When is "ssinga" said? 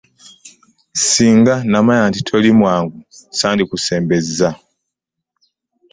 0.99-1.55